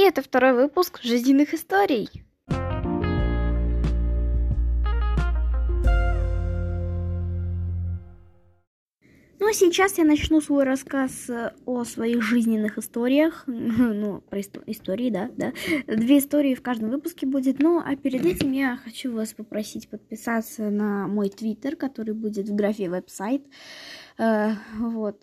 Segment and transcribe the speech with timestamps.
[0.00, 2.08] И это второй выпуск жизненных историй.
[9.38, 13.44] Ну а сейчас я начну свой рассказ э, о своих жизненных историях.
[13.46, 15.52] Ну, про исто- истории, да, да.
[15.86, 17.58] Две истории в каждом выпуске будет.
[17.58, 22.54] Ну, а перед этим я хочу вас попросить подписаться на мой твиттер, который будет в
[22.54, 23.44] графе веб-сайт.
[24.16, 25.20] Э, вот.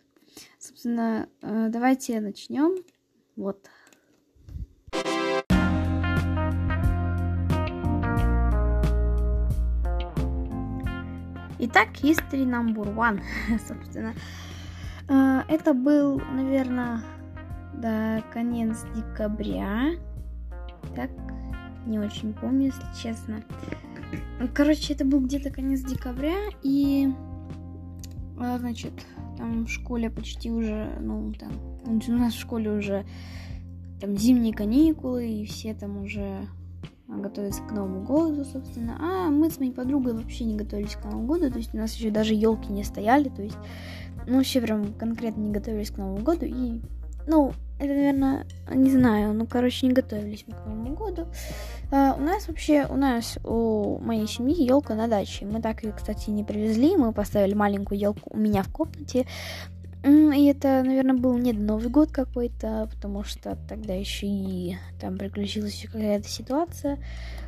[0.59, 2.75] Собственно, э, давайте начнем.
[3.35, 3.67] Вот.
[11.59, 13.21] Итак, history number one,
[13.67, 14.13] собственно.
[15.09, 17.01] Э, Это был, наверное,
[17.73, 19.93] да, конец декабря.
[20.95, 21.09] Так,
[21.87, 23.41] не очень помню, если честно.
[24.53, 27.11] Короче, это был где-то конец декабря, и,
[28.39, 28.93] э, значит,
[29.37, 31.51] там в школе почти уже, ну, там,
[31.85, 33.05] у нас в школе уже
[33.99, 36.47] там зимние каникулы, и все там уже
[37.21, 38.97] готовятся к Новому году, собственно.
[38.99, 41.93] А мы с моей подругой вообще не готовились к Новому году, то есть у нас
[41.93, 43.57] еще даже елки не стояли, то есть,
[44.25, 46.81] ну, вообще прям конкретно не готовились к Новому году, и,
[47.27, 51.27] ну, это, наверное, не знаю, ну, короче, не готовились мы к Новому году.
[51.91, 55.45] А, у нас вообще, у нас, у моей семьи елка на даче.
[55.45, 59.27] Мы так ее, кстати, не привезли, мы поставили маленькую елку у меня в комнате,
[60.03, 65.85] и это, наверное, был не Новый год какой-то, потому что тогда еще и там приключилась
[65.91, 66.97] какая-то ситуация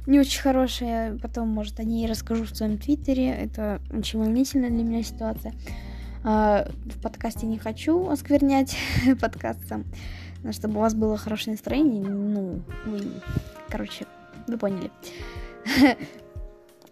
[0.09, 1.17] не очень хорошая.
[1.19, 3.29] Потом, может, о ней расскажу в своем твиттере.
[3.29, 5.53] Это очень волнительная для меня ситуация.
[6.23, 8.75] А, в подкасте не хочу осквернять
[9.21, 9.85] подкаст сам,
[10.51, 12.01] чтобы у вас было хорошее настроение.
[12.01, 13.01] Ну, вы,
[13.69, 14.05] короче,
[14.47, 14.91] вы поняли.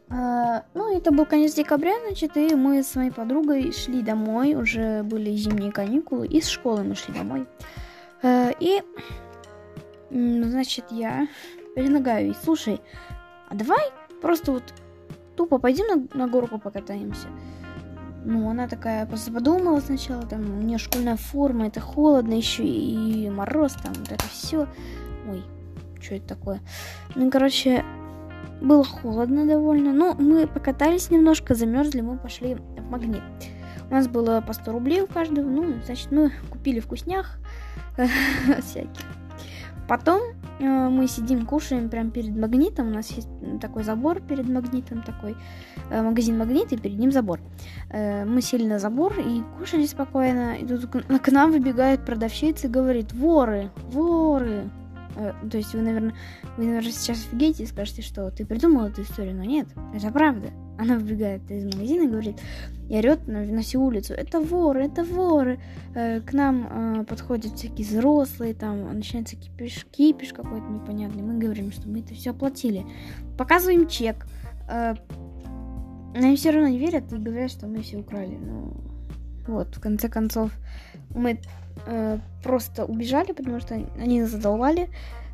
[0.10, 5.04] Uh, ну, это был конец декабря, значит, и мы с моей подругой шли домой, уже
[5.04, 7.46] были зимние каникулы, из школы мы шли домой.
[8.24, 8.82] Uh, и,
[10.10, 11.28] значит, я
[11.76, 12.80] предлагаю ей, слушай,
[13.50, 13.82] а давай
[14.22, 14.64] просто вот
[15.36, 17.28] тупо пойдем на, на горку покатаемся.
[18.24, 23.30] Ну, она такая просто подумала сначала, там, у нее школьная форма, это холодно еще, и
[23.30, 24.68] мороз, там, вот это все.
[25.30, 25.44] Ой,
[26.02, 26.62] что это такое?
[27.16, 27.84] Ну, короче,
[28.62, 33.22] было холодно довольно, но мы покатались немножко, замерзли, мы пошли в магнит.
[33.90, 37.38] У нас было по 100 рублей у каждого, ну, значит, мы купили вкуснях
[38.62, 39.06] всяких.
[39.88, 40.22] Потом
[40.60, 42.88] э, мы сидим, кушаем прямо перед магнитом.
[42.88, 43.30] У нас есть
[43.62, 45.38] такой забор перед магнитом, такой
[45.90, 47.40] э, магазин магнит, и перед ним забор.
[47.90, 50.58] Э, мы сели на забор и кушали спокойно.
[50.58, 54.70] И тут к, к нам выбегает продавщица и говорит, воры, воры.
[55.18, 56.14] Э, то есть вы, наверное,
[56.58, 60.50] вы, наверное, сейчас офигеете и скажете, что ты придумал эту историю, но нет, это правда.
[60.78, 62.40] Она выбегает из магазина и говорит,
[62.88, 65.60] и орет на, на всю улицу, это воры, это воры.
[65.96, 71.24] Э, к нам э, подходят всякие взрослые, там начинается кипиш, кипиш какой-то непонятный.
[71.24, 72.86] Мы говорим, что мы это все оплатили.
[73.38, 74.28] Показываем чек.
[74.70, 74.94] Э,
[76.16, 78.38] но они все равно не верят и говорят, что мы все украли.
[78.38, 78.74] Ну,
[79.48, 80.52] вот, в конце концов,
[81.16, 81.40] мы
[81.86, 84.90] э, просто убежали, потому что они нас задолбали.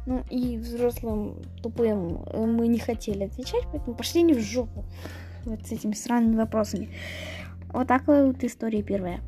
[0.05, 4.83] Ну и взрослым тупым мы не хотели отвечать, поэтому пошли они в жопу
[5.45, 6.89] вот с этими странными вопросами.
[7.71, 9.21] Вот такая вот история первая.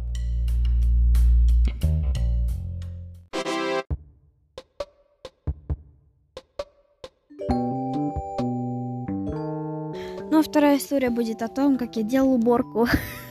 [10.32, 12.88] Ну а вторая история будет о том, как я делал уборку.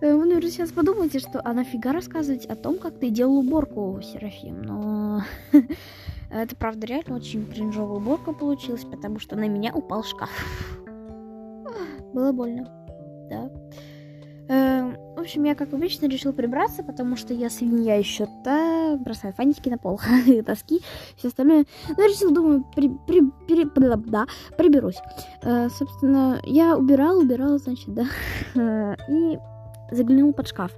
[0.00, 4.62] Вы, наверное, сейчас подумаете, что а нафига рассказывать о том, как ты делал уборку, Серафим,
[4.62, 5.22] но...
[6.30, 10.30] Это, правда, реально очень кринжовая уборка получилась, потому что на меня упал шкаф.
[12.12, 12.68] Было больно,
[13.30, 13.50] да.
[15.24, 19.78] Общем, я, как обычно, решил прибраться, потому что я свинья еще та, бросаю фантики на
[19.78, 19.98] пол,
[20.44, 20.82] доски,
[21.16, 21.64] все остальное.
[21.88, 24.26] Но я решил, думаю, при, при, при, да,
[24.58, 24.98] приберусь.
[25.42, 28.04] Э, собственно, я убирал, убирал, значит, да,
[29.08, 29.38] и
[29.90, 30.72] заглянул под шкаф.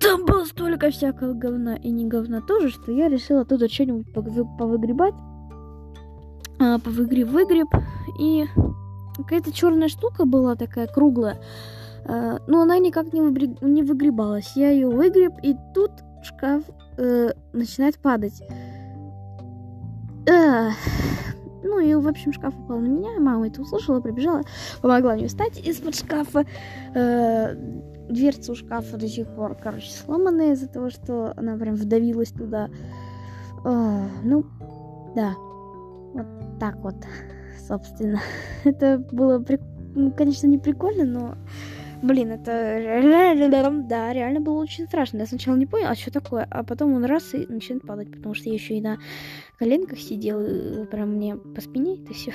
[0.00, 5.14] Там было столько всякого говна и не говна тоже, что я решила оттуда что-нибудь повыгребать.
[6.60, 7.68] А, повыгреб, выгреб.
[8.20, 8.44] И
[9.16, 11.40] какая-то черная штука была такая круглая.
[12.06, 13.58] А, но она никак не, выбрeg...
[13.62, 14.52] не выгребалась.
[14.56, 15.90] Я ее выгреб, и тут
[16.22, 16.62] шкаф
[16.96, 18.42] э, начинает падать.
[20.28, 20.70] А,
[21.62, 23.20] ну и, в общем, шкаф упал на меня.
[23.20, 24.42] Мама это услышала, прибежала,
[24.80, 26.44] помогла мне встать из-под шкафа.
[26.94, 27.54] Э,
[28.08, 32.68] дверца у шкафа до сих пор, короче, сломанная из-за того, что она прям вдавилась туда.
[33.64, 34.44] О, ну,
[35.16, 35.34] да.
[36.12, 36.26] Вот
[36.60, 36.96] так вот,
[37.66, 38.20] собственно.
[38.64, 39.58] Это было, при...
[39.94, 41.34] ну, конечно, не прикольно, но
[42.04, 45.20] Блин, это да, реально было очень страшно.
[45.20, 48.34] Я сначала не понял, а что такое, а потом он раз и начинает падать, потому
[48.34, 48.98] что я еще и на
[49.58, 52.34] коленках сидел, прям мне по спине это все.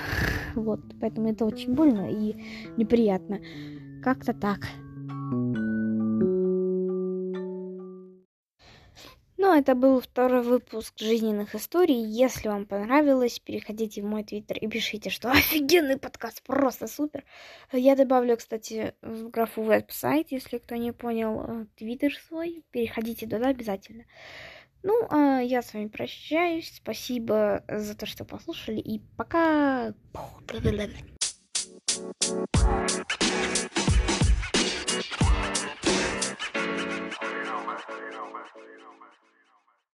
[0.56, 2.36] вот, поэтому это очень больно и
[2.78, 3.42] неприятно.
[4.02, 4.62] Как-то так.
[9.42, 12.04] Ну, это был второй выпуск жизненных историй.
[12.04, 17.24] Если вам понравилось, переходите в мой твиттер и пишите, что офигенный подкаст, просто супер.
[17.72, 22.66] Я добавлю, кстати, в графу веб-сайт, если кто не понял, э, твиттер свой.
[22.72, 24.04] Переходите туда обязательно.
[24.84, 26.74] Ну, а я с вами прощаюсь.
[26.76, 28.82] Спасибо за то, что послушали.
[28.82, 29.94] И пока.
[37.90, 39.10] You know, man.